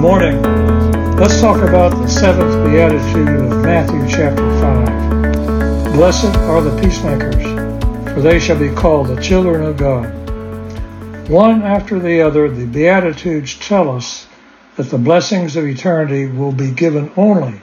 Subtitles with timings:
[0.00, 0.40] Morning.
[1.16, 5.92] Let's talk about the seventh beatitude of Matthew chapter 5.
[5.92, 11.28] Blessed are the peacemakers, for they shall be called the children of God.
[11.28, 14.26] One after the other, the beatitudes tell us
[14.76, 17.60] that the blessings of eternity will be given only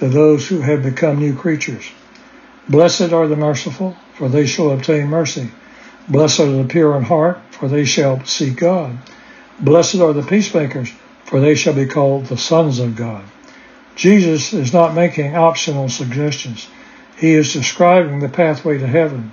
[0.00, 1.88] to those who have become new creatures.
[2.68, 5.52] Blessed are the merciful, for they shall obtain mercy.
[6.08, 8.98] Blessed are the pure in heart, for they shall see God.
[9.60, 10.92] Blessed are the peacemakers,
[11.26, 13.24] for they shall be called the sons of God.
[13.96, 16.68] Jesus is not making optional suggestions.
[17.18, 19.32] He is describing the pathway to heaven.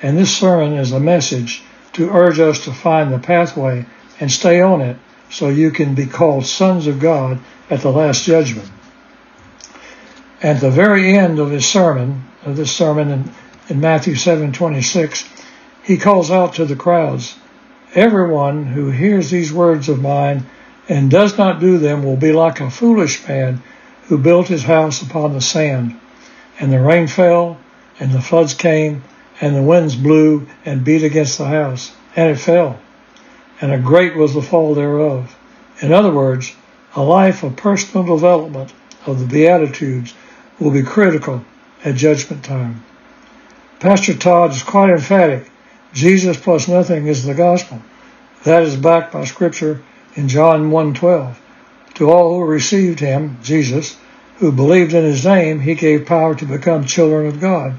[0.00, 1.62] And this sermon is a message
[1.94, 3.86] to urge us to find the pathway
[4.20, 4.96] and stay on it
[5.28, 8.70] so you can be called sons of God at the last judgment.
[10.40, 13.32] At the very end of his sermon, of this sermon in,
[13.68, 15.24] in Matthew 7:26,
[15.82, 17.36] he calls out to the crowds,
[17.94, 20.44] Everyone who hears these words of mine
[20.88, 23.62] and does not do them will be like a foolish man
[24.04, 25.98] who built his house upon the sand.
[26.60, 27.58] And the rain fell,
[27.98, 29.02] and the floods came,
[29.40, 32.78] and the winds blew and beat against the house, and it fell.
[33.60, 35.36] And a great was the fall thereof.
[35.80, 36.54] In other words,
[36.94, 38.72] a life of personal development
[39.06, 40.14] of the Beatitudes
[40.60, 41.44] will be critical
[41.84, 42.84] at judgment time.
[43.80, 45.50] Pastor Todd is quite emphatic.
[45.92, 47.80] Jesus plus nothing is the gospel.
[48.44, 49.82] That is backed by scripture
[50.16, 51.36] in John 1:12.
[51.94, 53.96] To all who received him, Jesus,
[54.38, 57.74] who believed in his name, he gave power to become children of God.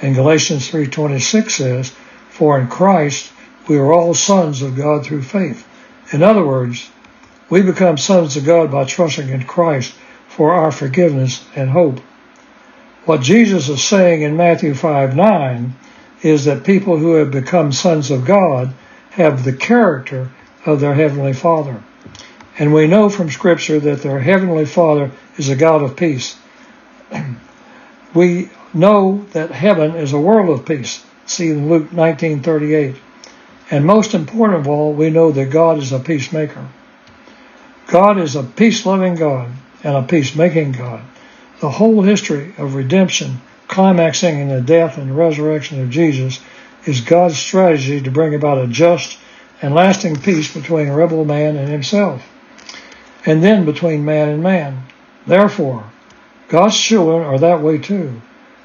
[0.00, 1.92] And Galatians 3:26 says,
[2.30, 3.30] "For in Christ
[3.68, 5.66] we are all sons of God through faith."
[6.12, 6.90] In other words,
[7.48, 9.92] we become sons of God by trusting in Christ
[10.28, 12.00] for our forgiveness and hope.
[13.04, 15.74] What Jesus is saying in Matthew 5:9
[16.22, 18.72] is that people who have become sons of God
[19.10, 20.28] have the character
[20.64, 21.82] of their Heavenly Father.
[22.58, 26.36] And we know from Scripture that their Heavenly Father is a God of peace.
[28.14, 31.04] we know that heaven is a world of peace.
[31.26, 32.96] See in Luke 19:38.
[33.70, 36.68] And most important of all, we know that God is a peacemaker.
[37.86, 39.50] God is a peace-loving God
[39.82, 41.02] and a peacemaking God.
[41.60, 46.40] The whole history of redemption, climaxing in the death and resurrection of Jesus,
[46.84, 49.18] is God's strategy to bring about a just
[49.62, 52.28] and lasting peace between a rebel man and himself,
[53.24, 54.82] and then between man and man.
[55.24, 55.84] Therefore,
[56.48, 58.20] God's children are that way too.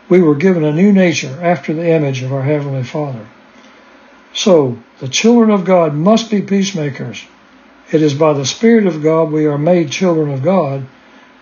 [0.09, 3.27] We were given a new nature after the image of our Heavenly Father.
[4.33, 7.23] So, the children of God must be peacemakers.
[7.91, 10.85] It is by the Spirit of God we are made children of God,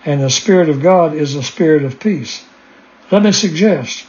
[0.04, 2.44] and the Spirit of God is a spirit of peace.
[3.10, 4.06] Let me suggest,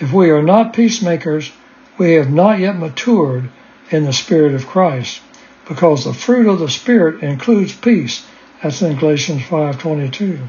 [0.00, 1.52] if we are not peacemakers,
[1.96, 3.50] we have not yet matured
[3.90, 5.20] in the Spirit of Christ,
[5.68, 8.24] because the fruit of the Spirit includes peace.
[8.62, 10.46] That's in Galatians 5.22.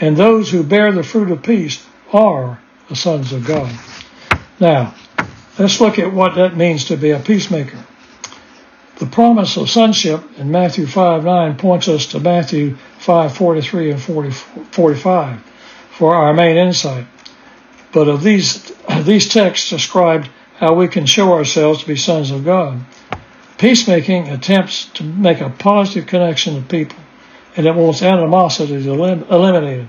[0.00, 3.72] And those who bear the fruit of peace are the sons of God.
[4.60, 4.94] Now,
[5.58, 7.78] let's look at what that means to be a peacemaker.
[8.96, 14.30] The promise of sonship in Matthew 5:9 points us to Matthew 5:43 and 40,
[14.70, 15.40] 45
[15.90, 17.06] for our main insight.
[17.92, 22.44] But of these, these texts described how we can show ourselves to be sons of
[22.44, 22.80] God.
[23.58, 26.98] Peacemaking attempts to make a positive connection to people,
[27.56, 29.86] and it wants animosity eliminated.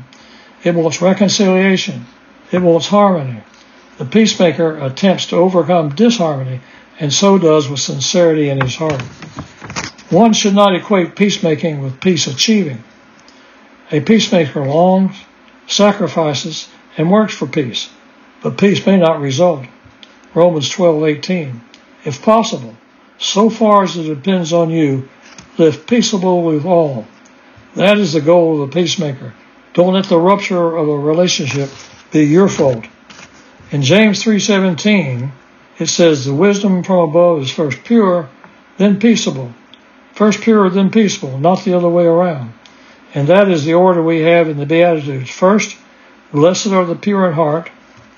[0.63, 2.05] It wants reconciliation.
[2.51, 3.41] It wants harmony.
[3.97, 6.61] The peacemaker attempts to overcome disharmony,
[6.99, 9.01] and so does with sincerity in his heart.
[10.09, 12.83] One should not equate peacemaking with peace achieving.
[13.91, 15.15] A peacemaker longs,
[15.67, 17.89] sacrifices, and works for peace,
[18.41, 19.65] but peace may not result.
[20.35, 21.61] Romans 12:18.
[22.03, 22.75] If possible,
[23.17, 25.07] so far as it depends on you,
[25.57, 27.07] live peaceable with all.
[27.75, 29.33] That is the goal of the peacemaker.
[29.73, 31.69] Don't let the rupture of a relationship
[32.11, 32.85] be your fault.
[33.71, 35.31] In James 3:17,
[35.79, 38.29] it says the wisdom from above is first pure,
[38.77, 39.51] then peaceable.
[40.13, 42.53] First pure, then peaceable, not the other way around.
[43.13, 45.29] And that is the order we have in the Beatitudes.
[45.29, 45.77] First,
[46.31, 47.69] blessed are the pure in heart,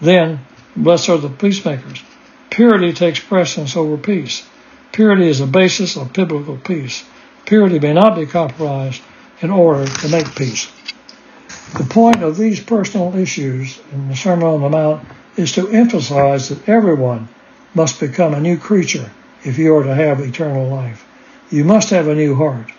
[0.02, 0.40] then
[0.76, 2.04] blessed are the peacemakers.
[2.58, 4.44] Purity takes precedence over peace.
[4.92, 7.06] Purity is the basis of biblical peace.
[7.46, 9.04] Purity may not be compromised
[9.42, 10.66] in order to make peace.
[11.78, 16.50] The point of these personal issues in the Sermon on the Mount is to emphasize
[16.50, 17.30] that everyone
[17.76, 19.12] must become a new creature
[19.44, 21.06] if you are to have eternal life.
[21.52, 22.72] You must have a new heart.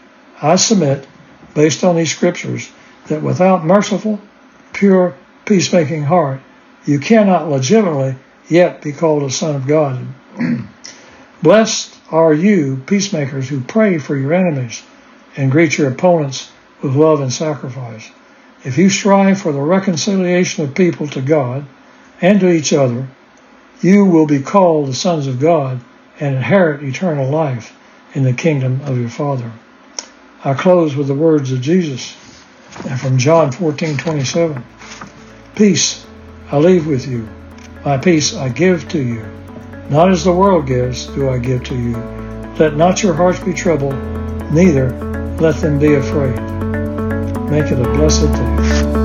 [0.43, 1.07] I submit,
[1.55, 2.69] based on these scriptures,
[3.07, 4.21] that without merciful,
[4.73, 5.15] pure,
[5.45, 6.41] peacemaking heart,
[6.85, 8.17] you cannot legitimately
[8.49, 10.07] yet be called a son of God.
[11.43, 14.83] Blessed are you, peacemakers, who pray for your enemies
[15.37, 16.51] and greet your opponents
[16.83, 18.11] with love and sacrifice.
[18.65, 21.65] If you strive for the reconciliation of people to God
[22.21, 23.07] and to each other,
[23.81, 25.81] you will be called the sons of God
[26.19, 27.77] and inherit eternal life
[28.15, 29.53] in the kingdom of your Father.
[30.45, 32.17] I close with the words of Jesus
[33.01, 34.63] from John 14:27.
[35.55, 36.05] Peace
[36.51, 37.29] I leave with you.
[37.85, 39.25] My peace I give to you.
[39.89, 41.97] Not as the world gives do I give to you.
[42.59, 43.95] Let not your hearts be troubled,
[44.53, 44.91] neither
[45.41, 46.37] let them be afraid.
[47.51, 48.98] Make it a blessed day.